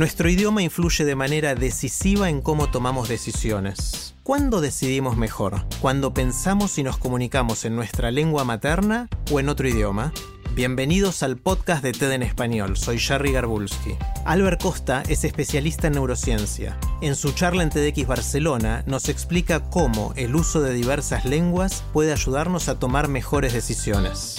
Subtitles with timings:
[0.00, 4.14] Nuestro idioma influye de manera decisiva en cómo tomamos decisiones.
[4.22, 5.66] ¿Cuándo decidimos mejor?
[5.82, 10.14] ¿Cuando pensamos y nos comunicamos en nuestra lengua materna o en otro idioma?
[10.54, 13.94] Bienvenidos al podcast de TED en Español, soy Jerry Garbulski.
[14.24, 16.78] Albert Costa es especialista en neurociencia.
[17.02, 22.14] En su charla en TEDx Barcelona nos explica cómo el uso de diversas lenguas puede
[22.14, 24.36] ayudarnos a tomar mejores decisiones.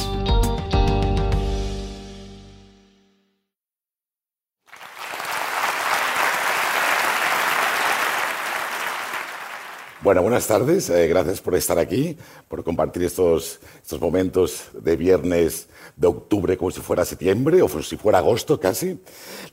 [10.12, 10.90] Bueno, buenas tardes.
[10.90, 12.18] Eh, gracias por estar aquí,
[12.50, 17.96] por compartir estos, estos momentos de viernes de octubre como si fuera septiembre o si
[17.96, 19.00] fuera agosto casi.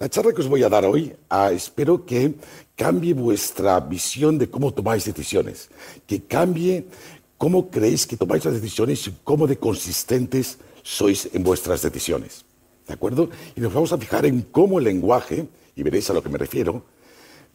[0.00, 2.34] La charla que os voy a dar hoy ah, espero que
[2.75, 5.70] cambie vuestra visión de cómo tomáis decisiones,
[6.09, 6.89] que cambie
[7.37, 12.45] cómo creéis que tomáis las decisiones y cómo de consistentes sois en vuestras decisiones.
[12.89, 13.31] ¿De acuerdo?
[13.55, 16.39] Y nos vamos a fijar en cómo el lenguaje, y veréis a lo que me
[16.39, 16.83] refiero,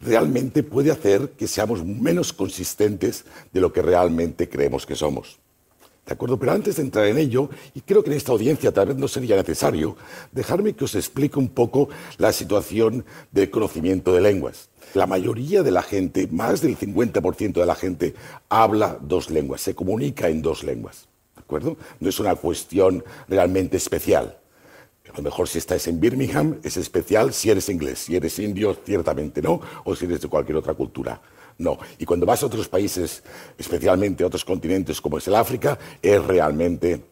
[0.04, 5.38] realmente puede hacer que seamos menos consistentes de lo que realmente creemos que somos.
[6.06, 6.38] ¿De acuerdo?
[6.38, 9.08] Pero antes de entrar en ello, y creo que en esta audiencia tal vez no
[9.08, 9.96] sería necesario,
[10.32, 14.68] dejarme que os explique un poco la situación del conocimiento de lenguas.
[14.92, 18.14] La mayoría de la gente, más del 50% de la gente,
[18.50, 21.08] habla dos lenguas, se comunica en dos lenguas.
[21.36, 21.78] ¿De acuerdo?
[22.00, 24.38] No es una cuestión realmente especial.
[25.14, 28.76] A lo mejor si estás en Birmingham es especial si eres inglés, si eres indio
[28.84, 31.22] ciertamente no, o si eres de cualquier otra cultura.
[31.56, 31.78] No.
[31.98, 33.22] Y cuando vas a otros países,
[33.56, 37.04] especialmente a otros continentes como es el África, es realmente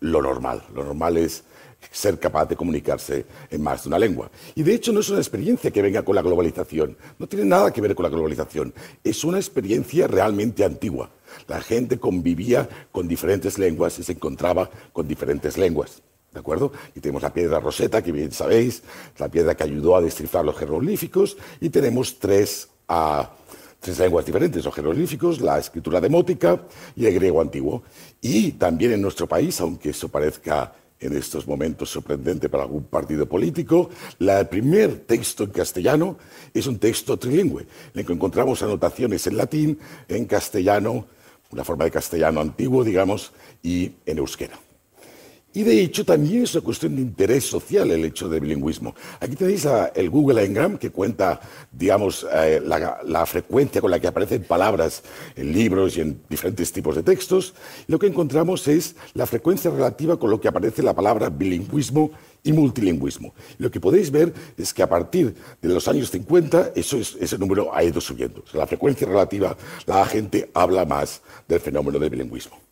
[0.00, 0.64] lo normal.
[0.74, 1.44] Lo normal es
[1.90, 4.30] ser capaz de comunicarse en más de una lengua.
[4.54, 7.72] Y de hecho no es una experiencia que venga con la globalización, no tiene nada
[7.72, 11.08] que ver con la globalización, es una experiencia realmente antigua.
[11.48, 16.02] La gente convivía con diferentes lenguas y se encontraba con diferentes lenguas.
[16.34, 16.72] ¿De acuerdo?
[16.96, 18.82] Y tenemos la piedra roseta, que bien sabéis,
[19.18, 23.30] la piedra que ayudó a descifrar los jeroglíficos, y tenemos tres, ah,
[23.78, 26.60] tres lenguas diferentes, los jeroglíficos, la escritura demótica
[26.96, 27.84] y el griego antiguo.
[28.20, 33.28] Y también en nuestro país, aunque eso parezca en estos momentos sorprendente para algún partido
[33.28, 36.18] político, el primer texto en castellano
[36.52, 37.62] es un texto trilingüe,
[37.92, 39.78] en el que encontramos anotaciones en latín,
[40.08, 41.06] en castellano,
[41.52, 44.58] una forma de castellano antiguo, digamos, y en euskera.
[45.56, 48.92] Y de hecho también es una cuestión de interés social el hecho del bilingüismo.
[49.20, 54.08] Aquí tenéis a, el Google Engram que cuenta, digamos, eh, la, frecuencia con la que
[54.08, 55.04] aparecen palabras
[55.36, 57.54] en libros y en diferentes tipos de textos.
[57.86, 62.10] Lo que encontramos es la frecuencia relativa con lo que aparece la palabra bilingüismo
[62.42, 63.32] y multilingüismo.
[63.58, 67.38] Lo que podéis ver es que a partir de los años 50 eso es, ese
[67.38, 68.42] número ha ido subiendo.
[68.44, 69.56] O sea, la frecuencia relativa,
[69.86, 72.64] la gente habla más del fenómeno del bilingüismo.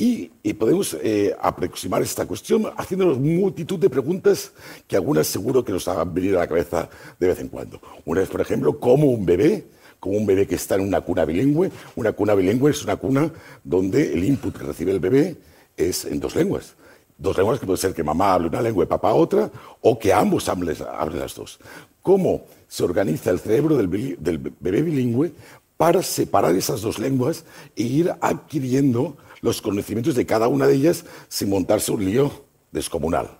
[0.00, 4.50] Y, podemos eh, aproximar esta cuestión haciéndonos multitud de preguntas
[4.86, 6.88] que algunas seguro que nos hagan venir a la cabeza
[7.18, 7.78] de vez en cuando.
[8.06, 9.66] Una es, por ejemplo, cómo un bebé,
[9.98, 13.30] como un bebé que está en una cuna bilingüe, una cuna bilingüe es una cuna
[13.62, 15.36] donde el input que recibe el bebé
[15.76, 16.76] es en dos lenguas.
[17.18, 19.50] Dos lenguas que puede ser que mamá hable una lengua y papá otra,
[19.82, 20.78] o que ambos hablen,
[21.18, 21.58] las dos.
[22.00, 25.34] ¿Cómo se organiza el cerebro del bebé bilingüe
[25.80, 31.06] para separar esas dos lenguas e ir adquiriendo los conocimientos de cada una de ellas
[31.28, 32.30] sin montarse un lío
[32.70, 33.38] descomunal.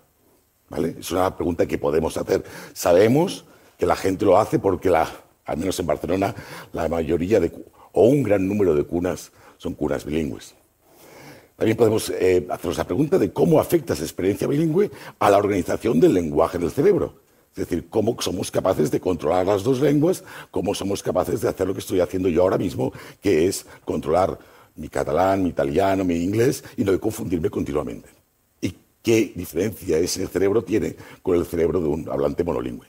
[0.70, 0.96] ¿Vale?
[0.98, 2.42] Es una pregunta que podemos hacer.
[2.72, 3.44] Sabemos
[3.76, 5.06] que la gente lo hace porque, la,
[5.44, 6.34] al menos en Barcelona,
[6.72, 7.52] la mayoría de,
[7.92, 10.54] o un gran número de cunas son cunas bilingües.
[11.56, 16.00] También podemos eh, hacernos la pregunta de cómo afecta esa experiencia bilingüe a la organización
[16.00, 17.16] del lenguaje en el cerebro.
[17.52, 21.66] Es decir, cómo somos capaces de controlar las dos lenguas, cómo somos capaces de hacer
[21.66, 24.38] lo que estoy haciendo yo ahora mismo, que es controlar
[24.76, 28.08] mi catalán, mi italiano, mi inglés, y no de confundirme continuamente.
[28.60, 32.86] Y qué diferencia ese cerebro tiene con el cerebro de un hablante monolingüe.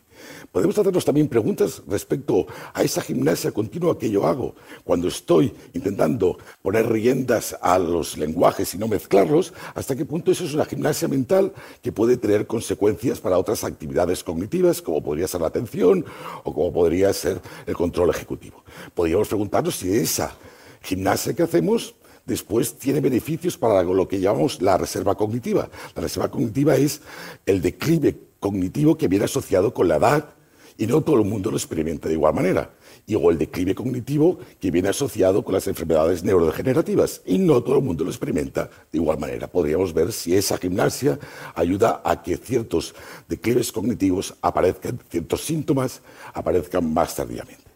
[0.52, 6.38] Podemos hacernos también preguntas respecto a esa gimnasia continua que yo hago cuando estoy intentando
[6.62, 11.08] poner riendas a los lenguajes y no mezclarlos, hasta qué punto eso es una gimnasia
[11.08, 16.06] mental que puede tener consecuencias para otras actividades cognitivas, como podría ser la atención
[16.44, 18.64] o como podría ser el control ejecutivo.
[18.94, 20.36] Podríamos preguntarnos si esa
[20.82, 21.96] gimnasia que hacemos
[22.26, 25.70] después tiene beneficios para lo que llamamos la reserva cognitiva.
[25.96, 27.02] La reserva cognitiva es
[27.46, 30.34] el declive cognitivo que viene asociado con la edad
[30.78, 32.72] y no todo el mundo lo experimenta de igual manera.
[33.06, 37.78] Y o el declive cognitivo que viene asociado con las enfermedades neurodegenerativas y no todo
[37.78, 39.48] el mundo lo experimenta de igual manera.
[39.48, 41.20] Podríamos ver si esa gimnasia
[41.54, 42.96] ayuda a que ciertos
[43.30, 46.02] declives cognitivos aparezcan, ciertos síntomas
[46.34, 47.70] aparezcan más tardíamente.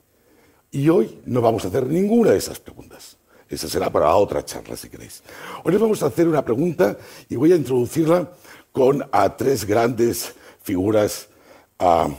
[0.71, 3.17] Y hoy no vamos a hacer ninguna de esas preguntas.
[3.47, 5.21] Esa será para otra charla, si queréis.
[5.63, 6.97] Hoy les vamos a hacer una pregunta
[7.29, 8.31] y voy a introducirla
[8.71, 10.33] con a tres grandes
[10.65, 11.29] figuras
[11.77, 12.09] ah,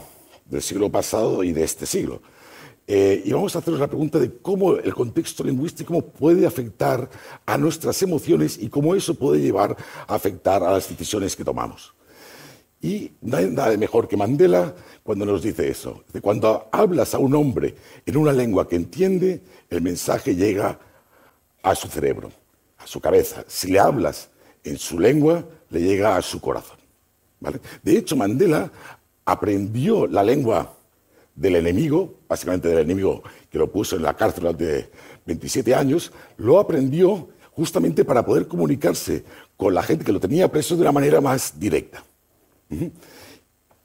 [0.45, 2.21] del siglo pasado y de este siglo.
[2.87, 7.09] Eh, y vamos a hacer la pregunta de cómo el contexto lingüístico puede afectar
[7.45, 9.75] a nuestras emociones y cómo eso puede llevar
[10.07, 11.93] a afectar a las decisiones que tomamos.
[12.81, 14.73] Y no hay mejor que Mandela
[15.03, 16.05] cuando nos dice eso.
[16.21, 20.79] Cuando hablas a un hombre en una lengua que entiende, el mensaje llega
[21.63, 22.31] a su cerebro,
[22.77, 23.43] a su cabeza.
[23.47, 24.29] Si le hablas
[24.63, 26.76] en su lengua, le llega a su corazón.
[27.83, 28.71] De hecho, Mandela
[29.25, 30.73] aprendió la lengua
[31.35, 34.89] del enemigo, básicamente del enemigo que lo puso en la cárcel durante
[35.25, 39.23] 27 años, lo aprendió justamente para poder comunicarse
[39.55, 42.03] con la gente que lo tenía preso de una manera más directa.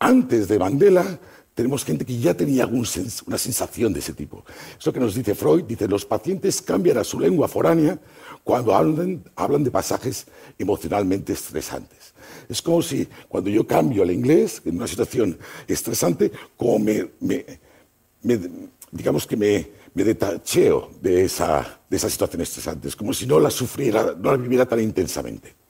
[0.02, 1.16] Antes de Mandela,
[1.54, 4.44] tenemos gente que ya tenía una sensación de ese tipo.
[4.76, 8.00] Eso que nos dice Freud, dice, los pacientes cambian a su lengua foránea
[8.42, 10.26] cuando hablan de pasajes
[10.58, 12.14] emocionalmente estresantes.
[12.48, 15.38] Es como si cuando yo cambio al inglés en una situación
[15.68, 17.08] estresante, como me,
[18.90, 22.88] digamos que me, detacheo de esa, de esa situación estresante.
[22.88, 25.61] Es como si no la sufriera, no la viviera tan intensamente.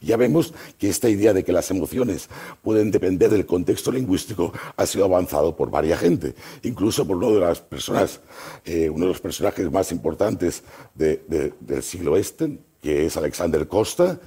[0.00, 2.28] Ya vemos que esta idea de que las emociones
[2.62, 7.40] pueden depender del contexto lingüístico ha sido avanzado por varias gente, incluso por uno de
[7.40, 8.20] las personas,
[8.64, 10.62] eh, uno de los personajes más importantes
[10.94, 14.18] del siglo este, que es Alexander Costa,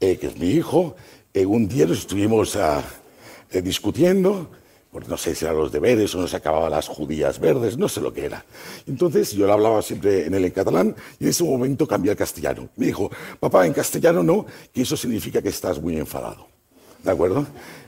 [0.00, 0.96] eh, que es mi hijo.
[1.32, 2.82] Eh, un día nos estuvimos ah,
[3.50, 4.50] eh, discutiendo,
[4.90, 7.88] porque no sé si eran los deberes o no se acababan las judías verdes, no
[7.88, 8.44] sé lo que era.
[8.86, 12.16] Entonces yo le hablaba siempre en él en catalán y en ese momento cambié al
[12.16, 12.68] castellano.
[12.76, 16.48] Me dijo, papá, en castellano no, que eso significa que estás muy enfadado.
[17.04, 17.46] ¿De acuerdo?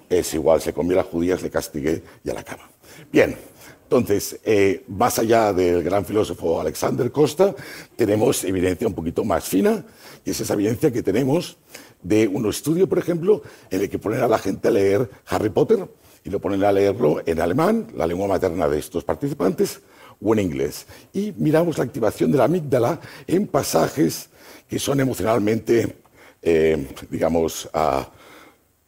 [0.09, 2.71] Es igual, se comió las judías, le castigué y a la cama.
[3.11, 3.37] Bien,
[3.85, 4.41] entonces,
[4.89, 7.55] más allá del gran filósofo Alexander Costa,
[7.97, 9.85] tenemos evidencia un poquito más fina
[10.25, 11.59] y es esa evidencia que tenemos
[12.01, 15.51] de un estudio, por ejemplo, en el que ponen a la gente a leer Harry
[15.51, 15.87] Potter
[16.25, 19.81] y lo ponen a leerlo en alemán, la lengua materna de estos participantes,
[20.21, 20.87] o en inglés.
[21.13, 24.29] Y miramos la activación de la amígdala en pasajes
[24.69, 25.97] que son emocionalmente,
[26.41, 27.69] eh, digamos,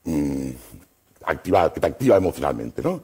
[0.05, 0.51] mm,
[1.43, 2.83] que te activa emocionalmente.
[2.83, 3.03] ¿no?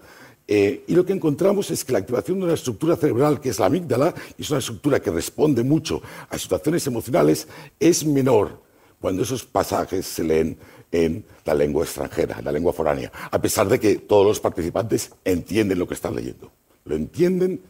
[0.53, 3.61] Eh, y lo que encontramos es que la activación de una estructura cerebral, que es
[3.61, 7.47] la amígdala, y es una estructura que responde mucho a situaciones emocionales,
[7.79, 8.61] es menor
[9.00, 10.59] cuando esos pasajes se leen
[10.92, 15.12] en la lengua extranjera, en la lengua foránea, a pesar de que todos los participantes
[15.24, 16.50] entienden lo que están leyendo.
[16.84, 17.60] Lo entienden,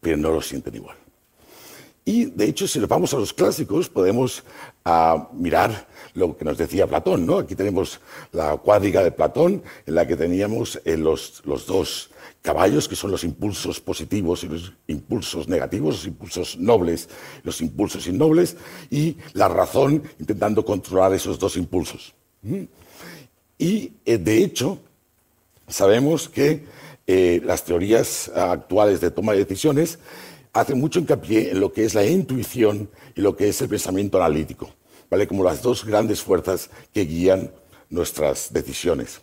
[0.00, 0.96] pero no lo sienten igual.
[2.04, 4.42] Y de hecho, si nos vamos a los clásicos, podemos
[4.84, 7.26] ah, mirar lo que nos decía Platón.
[7.26, 7.38] ¿no?
[7.38, 8.00] Aquí tenemos
[8.32, 12.10] la cuadriga de Platón, en la que teníamos eh, los, los, dos
[12.42, 17.08] caballos, que son los impulsos positivos y los impulsos negativos, los impulsos nobles
[17.42, 18.56] los impulsos innobles,
[18.90, 22.14] y la razón intentando controlar esos dos impulsos.
[23.58, 24.78] Y eh, de hecho,
[25.68, 26.64] sabemos que
[27.06, 29.98] eh, las teorías actuales de toma de decisiones
[30.52, 34.18] hace mucho hincapié en lo que es la intuición y lo que es el pensamiento
[34.22, 34.70] analítico,
[35.10, 35.26] ¿vale?
[35.26, 37.52] Como las dos grandes fuerzas que guían
[37.88, 39.20] nuestras decisiones.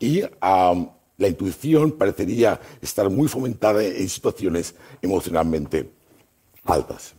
[0.00, 5.90] Y la intuición parecería estar muy fomentada en situaciones emocionalmente
[6.64, 7.14] altas.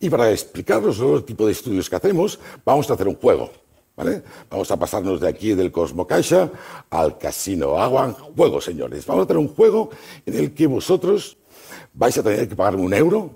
[0.00, 3.50] Y para explicaros el tipo de estudios que hacemos, vamos a hacer un juego.
[3.96, 4.22] ¿Vale?
[4.48, 6.48] Vamos a pasarnos de aquí del Cosmo Caixa
[6.88, 8.14] al Casino Agua.
[8.36, 9.04] Juego, señores.
[9.04, 9.90] Vamos a hacer un juego
[10.24, 11.36] en el que vosotros
[11.92, 13.30] vais a tener que pagarme un euro.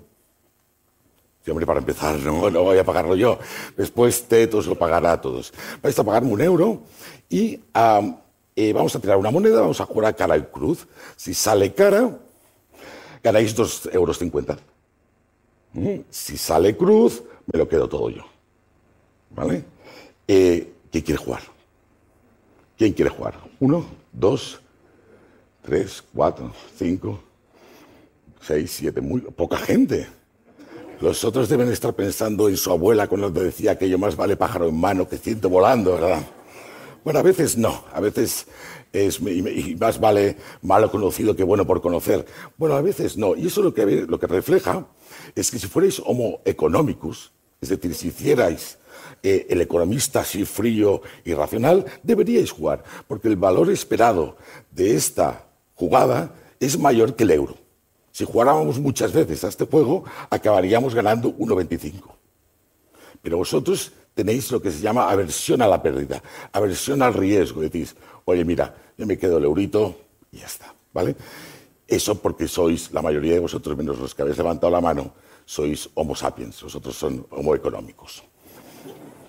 [1.43, 3.37] Sí, hombre, para empezar, no, no voy a pagarlo yo.
[3.75, 5.53] Después Tetos lo pagará a todos.
[5.81, 6.83] Vais a pagarme un euro
[7.29, 7.59] y
[8.55, 10.87] eh, vamos a tirar una moneda, vamos a jugar a cara y cruz.
[11.17, 12.17] Si sale cara,
[13.21, 14.21] ganáis 2,50 euros.
[14.21, 14.72] Mm,
[16.09, 18.23] si sale cruz, me lo quedo todo yo.
[19.31, 19.63] ¿Vale?
[20.27, 21.41] Eh, ¿Quién quiere jugar?
[22.77, 23.35] ¿Quién quiere jugar?
[23.59, 23.85] ¿Uno?
[24.11, 24.61] ¿Dos?
[25.61, 26.03] ¿Tres?
[26.13, 26.51] ¿Cuatro?
[26.77, 27.19] ¿Cinco?
[28.41, 28.71] ¿Seis?
[28.71, 29.01] ¿Siete?
[29.01, 30.07] Muy poca gente.
[30.99, 34.69] Los otros deben estar pensando en su abuela cuando decía que yo más vale pájaro
[34.69, 36.21] en mano que ciento volando, ¿verdad?
[37.03, 38.47] Bueno, a veces no, a veces
[38.93, 42.25] es y más vale malo conocido que bueno por conocer.
[42.57, 43.35] Bueno, a veces no.
[43.35, 44.85] Y eso lo que, lo que refleja
[45.35, 48.77] es que si fuerais homo economicus, es decir, si hicierais
[49.23, 54.37] eh, el economista así frío y racional, deberíais jugar, porque el valor esperado
[54.71, 57.57] de esta jugada es mayor que el euro.
[58.11, 62.13] Si jugáramos muchas veces a este juego, acabaríamos ganando 1,25.
[63.23, 66.21] Pero vosotros tenéis lo que se llama aversión a la pérdida,
[66.51, 67.61] aversión al riesgo.
[67.61, 69.95] Decís, oye, mira, yo me quedo el eurito
[70.31, 71.15] y ya está, ¿vale?
[71.87, 75.13] Eso porque sois, la mayoría de vosotros, menos los que habéis levantado la mano,
[75.45, 78.23] sois homo sapiens, vosotros son homo económicos.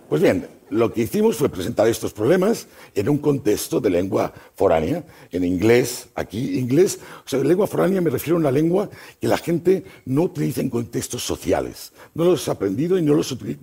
[0.09, 5.05] Pues bien, lo que hicimos fue presentar estos problemas en un contexto de lengua foránea,
[5.31, 6.99] en inglés, aquí inglés.
[7.25, 8.89] O sea, lengua foránea me refiero a una lengua
[9.21, 11.93] que la gente no utiliza en contextos sociales.
[12.15, 13.15] No los ha aprendido y no,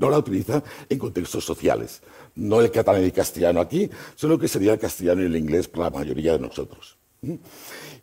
[0.09, 2.01] la utiliza en contextos sociales.
[2.35, 5.67] No el catalán y el castellano aquí, sino que sería el castellano y el inglés
[5.67, 6.97] para la mayoría de nosotros.
[7.21, 7.33] ¿Mm?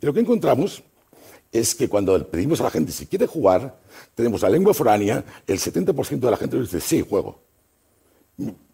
[0.01, 0.83] Y lo que encontramos
[1.51, 3.79] es que cuando pedimos a la gente si quiere jugar,
[4.13, 7.49] tenemos la lengua foránea, el 70% de la gente dice sí, juego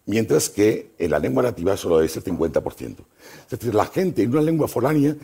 [0.06, 2.96] mientras que en la lengua nativa solo es el 50%.
[3.44, 5.16] Es decir, la gente en una lengua foránea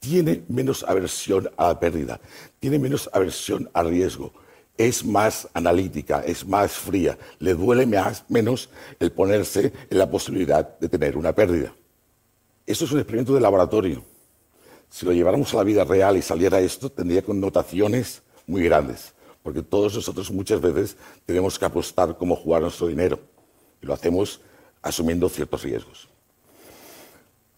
[0.00, 2.20] tiene menos aversión a la pérdida,
[2.58, 4.32] tiene menos aversión al riesgo,
[4.78, 10.78] es más analítica, es más fría, le duele más, menos el ponerse en la posibilidad
[10.78, 11.74] de tener una pérdida.
[12.66, 14.02] Esto es un experimento de laboratorio.
[14.88, 19.62] Si lo lleváramos a la vida real y saliera esto, tendría connotaciones muy grandes, porque
[19.62, 23.20] todos nosotros muchas veces tenemos que apostar cómo jugar nuestro dinero
[23.82, 24.40] y lo hacemos
[24.82, 26.08] asumiendo ciertos riesgos.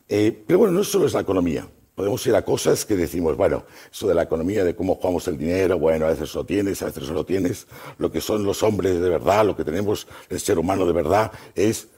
[0.09, 1.67] Eh, pero bueno, no solo es la economía.
[1.95, 5.37] Podemos ir a cosas que decimos, bueno, eso de la economía, de cómo jugamos el
[5.37, 7.67] dinero, bueno, a veces lo tienes, a veces no lo tienes.
[7.99, 11.33] Lo que son los hombres de verdad, lo que tenemos el ser humano de verdad,
[11.55, 11.89] es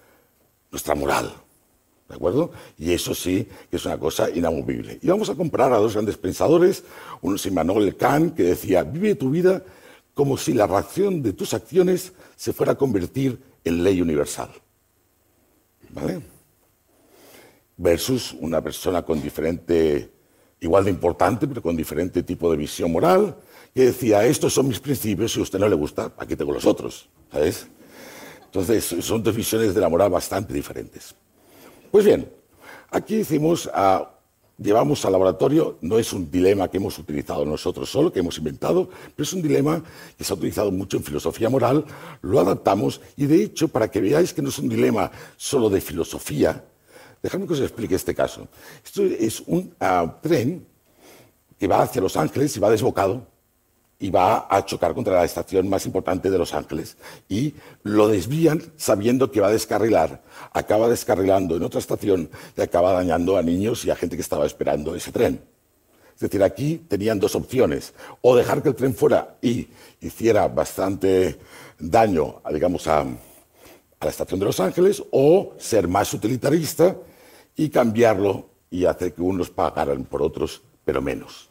[0.71, 1.33] nuestra moral.
[2.09, 2.50] ¿De acuerdo?
[2.76, 4.99] Y eso sí que es una cosa inamovible.
[5.00, 6.85] Y vamos a comparar a dos grandes pensadores,
[7.23, 9.62] uno es Immanuel Kant, que decía, vive tu vida
[10.12, 14.50] como si la reacción de tus acciones se fuera a convertir en ley universal.
[15.90, 16.21] ¿Vale?
[17.76, 20.11] Versus una persona con diferente,
[20.61, 23.37] igual de importante, pero con diferente tipo de visión moral,
[23.75, 26.66] que decía, estos son mis principios, si a usted no le gusta, aquí tengo los
[26.66, 27.09] otros.
[27.33, 27.66] ¿Sabes?
[28.44, 31.14] Entonces, son dos visiones de la moral bastante diferentes.
[31.90, 32.30] Pues bien,
[32.90, 34.13] aquí hicimos a
[34.58, 38.88] llevamos al laboratorio no es un dilema que hemos utilizado nosotros solo, que hemos inventado,
[39.14, 39.82] pero es un dilema
[40.16, 41.84] que se ha utilizado mucho en filosofía moral,
[42.23, 45.80] lo adaptamos y de hecho, para que veáis que no es un dilema solo de
[45.80, 46.64] filosofía,
[47.23, 48.49] dejadme que os explique este caso.
[48.84, 50.66] Esto es un ah, tren
[51.58, 53.33] que va hacia Los Ángeles y va desbocado
[53.98, 56.96] y va a chocar contra la estación más importante de Los Ángeles.
[57.28, 60.22] Y lo desvían sabiendo que va a descarrilar.
[60.52, 64.46] Acaba descarrilando en otra estación y acaba dañando a niños y a gente que estaba
[64.46, 65.40] esperando ese tren.
[66.14, 67.94] Es decir, aquí tenían dos opciones.
[68.20, 69.68] O dejar que el tren fuera y
[70.00, 71.38] hiciera bastante
[71.78, 73.06] daño, digamos, a, a
[74.00, 76.96] la estación de Los Ángeles, o ser más utilitarista
[77.56, 81.48] y cambiarlo y hacer que unos pagaran por otros, pero menos.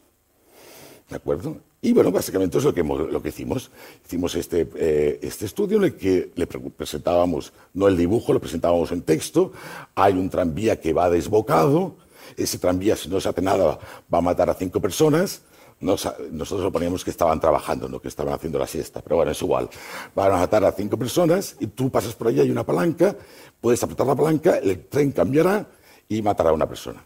[1.10, 1.58] ¿De acuerdo?
[1.84, 3.70] Y bueno, básicamente es lo que, lo que hicimos.
[4.06, 8.94] Hicimos este, eh, este estudio en el que le presentábamos, no el dibujo, lo presentábamos
[8.94, 9.52] en texto.
[9.94, 11.98] Hay un tranvía que va desbocado.
[12.38, 13.78] Ese tranvía, si no se hace nada,
[14.12, 15.42] va a matar a cinco personas.
[15.82, 19.42] nosotros lo poníamos que estaban trabajando, no que estaban haciendo la siesta, pero bueno, es
[19.42, 19.70] igual.
[20.16, 23.14] Van a matar a cinco personas y tú pasas por ahí, hay una palanca,
[23.60, 25.68] puedes apretar la palanca, el tren cambiará
[26.08, 27.04] y matará a una persona.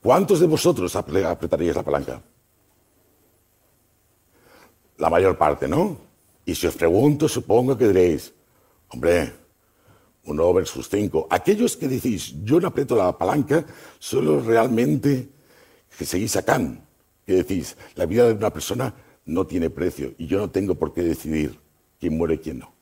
[0.00, 2.22] ¿Cuántos de vosotros apretaríais la palanca?
[5.00, 5.96] La mayor parte, ¿no?
[6.44, 8.32] Y si os pregunto, supongo que diréis,
[8.88, 9.32] hombre,
[10.24, 11.26] uno versus cinco.
[11.30, 13.64] Aquellos que decís, yo no aprieto la palanca,
[13.98, 15.28] solo realmente
[15.96, 18.94] que seguís a que decís, la vida de una persona
[19.26, 21.58] no tiene precio y yo no tengo por qué decidir
[21.98, 22.72] quién muere y quién no.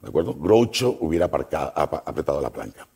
[0.00, 0.34] ¿De acuerdo?
[0.34, 2.86] Groucho hubiera apretado la palanca.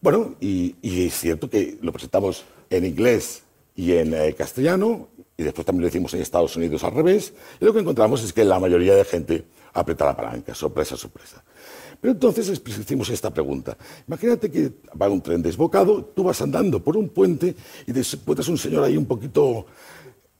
[0.00, 3.42] Bueno, y, es cierto que lo presentamos en inglés
[3.76, 7.64] y en eh, castellano, y después también lo hicimos en Estados Unidos al revés, y
[7.64, 11.44] lo que encontramos es que la mayoría de gente aprieta la palanca, sorpresa, sorpresa.
[12.00, 13.76] Pero entonces hicimos esta pregunta.
[14.08, 17.54] Imagínate que va un tren desbocado, tú vas andando por un puente
[17.86, 19.66] y encuentras un señor ahí un poquito,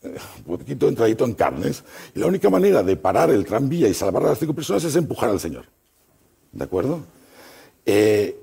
[0.03, 0.17] eh,
[0.47, 4.25] un poquito entradito en carnes, y la única manera de parar el tranvía y salvar
[4.25, 5.67] a las cinco personas es empujar al señor.
[6.53, 7.01] ¿De acuerdo?
[7.85, 8.35] Eh,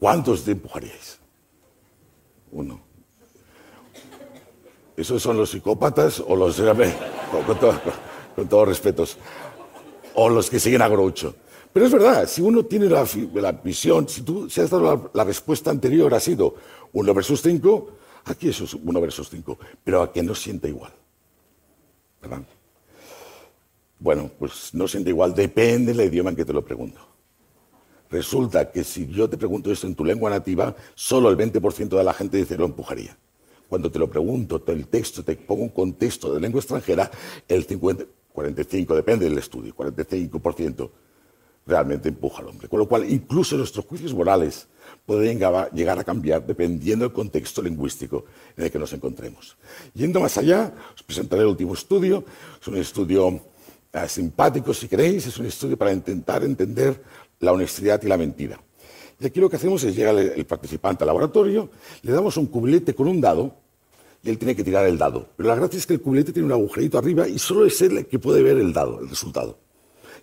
[0.00, 1.18] ¿Cuántos te empujaríais?
[2.50, 2.93] Uno.
[4.96, 6.56] ¿Esos son los psicópatas o los...
[6.56, 7.80] Con, todo,
[8.36, 9.16] con todos respetos.
[10.14, 11.34] O los que siguen a Groucho.
[11.74, 15.72] Pero es verdad, si uno tiene la, visión, si tú si has dado la, respuesta
[15.72, 16.54] anterior ha sido
[16.92, 17.88] 1 versus 5,
[18.26, 20.92] aquí eso es 1 versus 5, pero a que no sienta igual.
[22.22, 22.42] ¿Verdad?
[23.98, 27.00] Bueno, pues no siente igual, depende del idioma en que te lo pregunto.
[28.08, 32.04] Resulta que si yo te pregunto esto en tu lengua nativa, solo el 20% de
[32.04, 33.18] la gente dice lo empujaría.
[33.68, 37.10] Cuando te lo pregunto, el texto, te pongo un contexto de lengua extranjera,
[37.48, 40.90] el 50, 45, depende del estudio, 45%
[41.66, 42.68] realmente empuja al hombre.
[42.68, 44.66] Con lo cual, incluso nuestros juicios morales
[45.06, 48.24] pueden llegar a cambiar dependiendo del contexto lingüístico
[48.56, 49.56] en el que nos encontremos.
[49.94, 52.24] Yendo más allá, os presentaré el último estudio.
[52.60, 53.40] Es un estudio
[53.92, 57.02] eh, simpático, si queréis, es un estudio para intentar entender
[57.40, 58.60] la honestidad y la mentira.
[59.20, 61.70] Y aquí lo que hacemos es llegar el participante al laboratorio,
[62.02, 63.54] le damos un cubilete con un dado
[64.22, 65.28] y él tiene que tirar el dado.
[65.36, 67.98] Pero la gracia es que el cubilete tiene un agujerito arriba y solo es él
[67.98, 69.58] el que puede ver el dado, el resultado.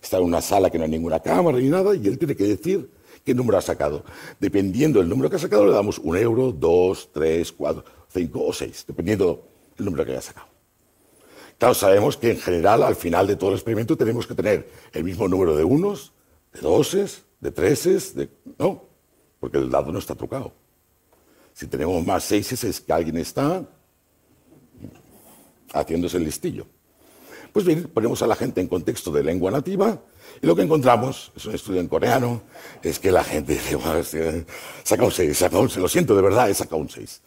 [0.02, 2.44] Está en una sala que no hay ninguna cámara ni nada y él tiene que
[2.44, 2.90] decir
[3.24, 4.04] qué número ha sacado.
[4.40, 8.52] Dependiendo del número que ha sacado, le damos un euro, dos, tres, cuatro, cinco o
[8.52, 10.48] seis, dependiendo del número que haya sacado.
[11.58, 15.04] Claro, sabemos que en general, al final de todo el experimento, tenemos que tener el
[15.04, 16.12] mismo número de unos,
[16.52, 18.30] de doses, de treses, de...
[18.56, 18.84] No,
[19.40, 20.52] porque el dado no está trucado.
[21.52, 23.68] Si tenemos más seises es que alguien está
[25.74, 26.66] haciéndose el listillo.
[27.52, 30.00] Pues bien, ponemos a la gente en contexto de lengua nativa
[30.40, 32.42] y lo que encontramos, es un estudio en coreano,
[32.82, 34.46] es que la gente dice,
[34.84, 37.22] saca un 6, saca un 6, lo siento de verdad, he sacado un 6.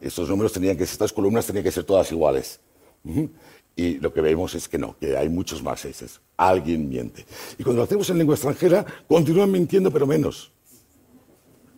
[0.00, 2.60] Estos números tenían que, estas columnas tenían que ser todas iguales.
[3.74, 6.20] Y lo que vemos es que no, que hay muchos más seises.
[6.36, 7.24] Alguien miente.
[7.58, 10.52] Y cuando lo hacemos en lengua extranjera, continúan mintiendo, pero menos.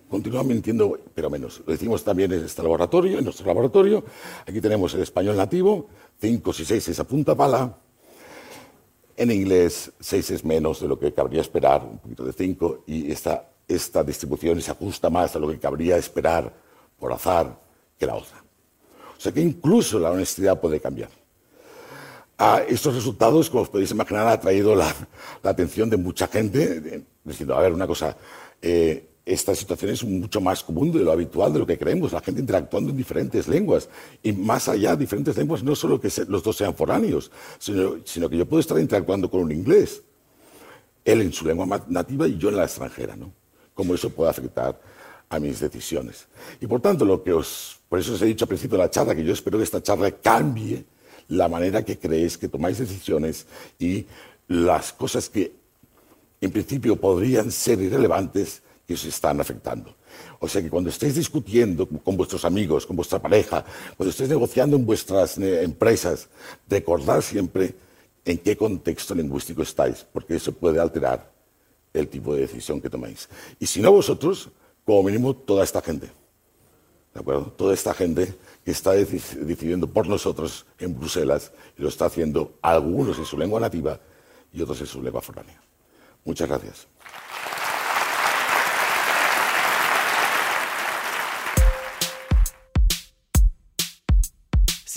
[0.09, 1.63] Continúan mintiendo, pero menos.
[1.67, 4.05] Lo decimos también en este laboratorio, en nuestro laboratorio.
[4.47, 7.77] Aquí tenemos el español nativo, cinco y seis es a punta pala.
[9.17, 13.11] En inglés, seis es menos de lo que cabría esperar, un poquito de cinco, y
[13.13, 16.55] esta, esta distribución se ajusta más a lo que cabría esperar
[16.99, 17.61] por azar
[17.99, 18.43] que la otra.
[19.17, 21.11] O sea que incluso la honestidad puede cambiar.
[22.41, 24.95] A estos resultados, como os podéis imaginar, ha traído la,
[25.43, 28.17] atención de mucha gente, diciendo, a ver, una cosa,
[28.63, 32.21] eh, esta situación es mucho más común de lo habitual, de lo que creemos, la
[32.21, 33.89] gente interactuando en diferentes lenguas.
[34.23, 38.37] Y más allá, diferentes lenguas, no solo que los dos sean foráneos, sino, sino, que
[38.37, 40.03] yo puedo estar interactuando con un inglés,
[41.05, 43.33] él en su lengua nativa y yo en la extranjera, ¿no?
[43.75, 44.81] Cómo eso puede afectar
[45.29, 46.29] a mis decisiones.
[46.61, 48.91] Y por tanto, lo que os, por eso os he dicho al principio de la
[48.91, 50.85] charla, que yo espero que esta charla cambie
[51.29, 53.47] la manera que creéis que tomáis decisiones
[53.79, 54.07] y
[54.49, 55.53] las cosas que
[56.41, 59.95] en principio podrían ser irrelevantes que os están afectando.
[60.41, 63.65] O sea que cuando estéis discutiendo con vuestros amigos, con vuestra pareja,
[63.97, 66.29] cuando estéis negociando en vuestras eh, empresas,
[66.69, 67.75] recordad siempre
[68.25, 71.31] en qué contexto lingüístico estáis, porque eso puede alterar
[71.93, 73.29] el tipo de decisión que tomáis.
[73.59, 74.49] Y si no vosotros,
[74.85, 76.09] como mínimo toda esta gente.
[77.15, 77.53] ¿De acuerdo?
[77.57, 78.35] Toda esta gente
[78.69, 83.59] que está decidiendo por nosotros en Bruselas y lo está haciendo algunos en su lengua
[83.59, 83.99] nativa
[84.53, 85.59] y otros en su lengua foránea.
[86.23, 86.87] Muchas gracias.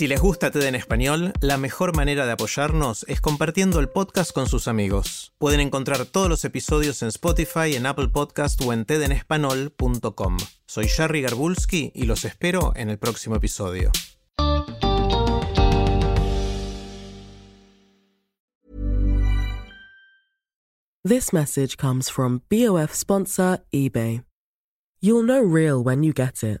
[0.02, 4.32] Si les gusta TED en español, la mejor manera de apoyarnos es compartiendo el podcast
[4.32, 5.32] con sus amigos.
[5.38, 10.38] Pueden encontrar todos los episodios en Spotify, en Apple Podcast o en tedenespanol.com.
[10.66, 13.92] Soy Jerry Garbulski y los espero en el próximo episodio.
[21.04, 24.24] This message comes from BOF sponsor eBay.
[25.00, 26.60] You'll know real when you get it.